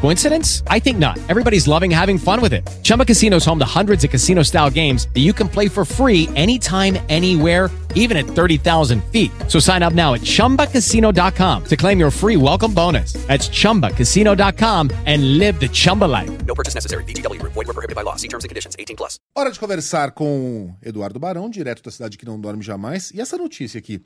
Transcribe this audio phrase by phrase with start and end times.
[0.00, 0.62] Coincidence?
[0.66, 1.18] I think not.
[1.28, 2.68] Everybody's loving having fun with it.
[2.82, 5.84] Chumba Casino is home to hundreds of casino style games that you can play for
[5.84, 9.30] free anytime, anywhere, even at 30,000 feet.
[9.48, 13.12] So sign up now at chumbacasino.com to claim your free welcome bonus.
[13.26, 16.30] That's chumbacasino.com and live the Chumba life.
[16.46, 17.04] No purchase necessary.
[17.04, 17.52] VGW Group.
[17.52, 18.16] Void were prohibited by law.
[18.16, 18.76] See terms and conditions.
[18.78, 19.18] 18 plus.
[19.36, 23.10] Hora de conversar com Eduardo Barão, direto da cidade que não dorme jamais.
[23.10, 24.02] E essa notícia aqui.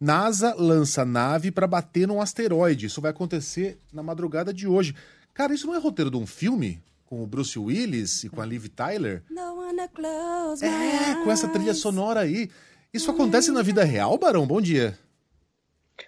[0.00, 2.86] NASA lança nave para bater num asteroide.
[2.86, 4.94] Isso vai acontecer na madrugada de hoje.
[5.34, 6.82] Cara, isso não é roteiro de um filme?
[7.06, 9.22] Com o Bruce Willis e com a Liv Tyler?
[10.62, 12.50] É, com essa trilha sonora aí.
[12.92, 14.46] Isso acontece na vida real, Barão?
[14.46, 14.98] Bom dia.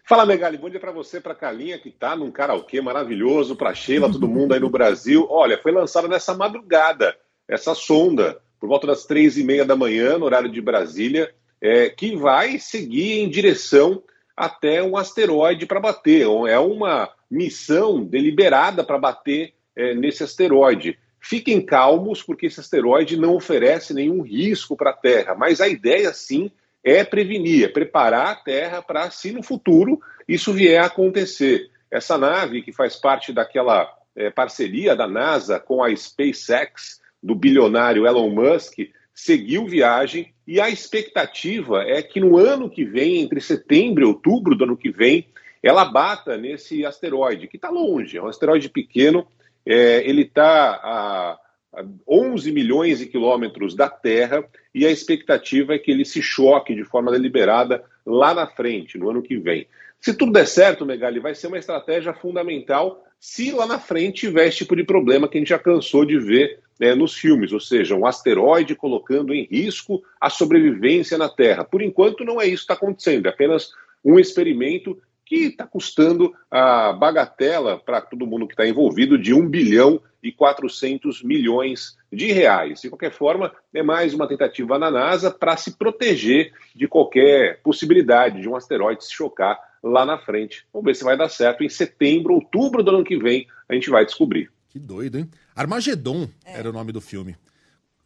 [0.06, 4.10] Fala, Megali, bom dia pra você, pra Calinha, que tá num karaokê maravilhoso, pra Sheila,
[4.10, 5.26] todo mundo aí no Brasil.
[5.30, 7.16] Olha, foi lançada nessa madrugada,
[7.48, 11.88] essa sonda, por volta das três e meia da manhã, no horário de Brasília, é,
[11.88, 14.02] que vai seguir em direção
[14.36, 16.22] até um asteroide para bater.
[16.48, 20.98] É uma missão deliberada para bater é, nesse asteroide.
[21.20, 26.12] Fiquem calmos, porque esse asteroide não oferece nenhum risco para a Terra, mas a ideia,
[26.12, 26.50] sim,
[26.82, 31.70] é prevenir, é preparar a Terra para, se no futuro isso vier a acontecer.
[31.90, 38.06] Essa nave, que faz parte daquela é, parceria da NASA com a SpaceX, do bilionário
[38.06, 38.80] Elon Musk,
[39.14, 44.56] seguiu viagem e a expectativa é que no ano que vem, entre setembro e outubro
[44.56, 45.28] do ano que vem,
[45.62, 49.26] ela bata nesse asteroide, que está longe, é um asteroide pequeno,
[49.64, 51.38] é, ele está a,
[51.72, 56.74] a 11 milhões de quilômetros da Terra e a expectativa é que ele se choque
[56.74, 59.66] de forma deliberada lá na frente, no ano que vem.
[60.00, 64.48] Se tudo der certo, Megali, vai ser uma estratégia fundamental se lá na frente tiver
[64.48, 67.58] esse tipo de problema que a gente já cansou de ver né, nos filmes, ou
[67.58, 71.64] seja, um asteroide colocando em risco a sobrevivência na Terra.
[71.64, 73.70] Por enquanto, não é isso que está acontecendo, é apenas
[74.04, 79.48] um experimento que está custando a bagatela para todo mundo que está envolvido de 1
[79.48, 82.80] bilhão e 400 milhões de reais.
[82.80, 88.40] De qualquer forma, é mais uma tentativa na NASA para se proteger de qualquer possibilidade
[88.40, 90.66] de um asteroide se chocar lá na frente.
[90.72, 91.62] Vamos ver se vai dar certo.
[91.64, 94.50] Em setembro, outubro do ano que vem, a gente vai descobrir.
[94.70, 95.30] Que doido, hein?
[95.54, 97.36] Armagedon era o nome do filme.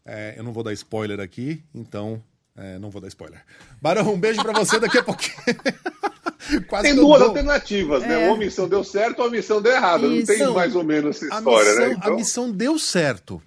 [0.04, 2.22] É, eu não vou dar spoiler aqui, então
[2.56, 3.42] é, não vou dar spoiler.
[3.80, 5.34] Barão, um beijo pra você daqui a pouquinho.
[6.66, 8.28] Quase Tem duas dou- alternativas, né?
[8.28, 10.08] Ou a missão deu certo ou a missão deu errado.
[10.08, 10.54] Não tem Isso.
[10.54, 11.96] mais ou menos essa a história, missão, né?
[12.00, 13.42] a missão deu certo,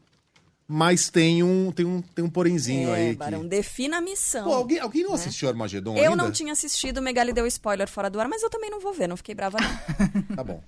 [0.72, 3.16] mas tem um, tem um, tem um porenzinho É, aí.
[3.16, 3.48] Barão, Que...
[3.50, 4.46] defina a missão.
[4.46, 6.16] Pô, alguém, alguém não assistiu Armagedon eu ainda?
[6.24, 8.94] não tinha assistido, o Megali deu spoiler fora do ar, mas eu também não vou
[8.94, 10.36] ver, não fiquei brava não.
[10.36, 10.64] Tá bom.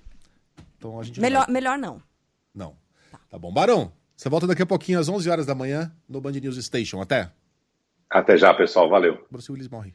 [0.76, 2.02] Então a gente melhor, vai- melhor não.
[2.54, 2.76] Não.
[3.30, 3.52] Tá bom.
[3.52, 7.00] Barão, você volta daqui a pouquinho às 11 horas da manhã no Band News Station.
[7.00, 7.30] Até.
[8.10, 8.88] Até já, pessoal.
[8.88, 9.26] Valeu.
[9.30, 9.94] Bruce Willis morre.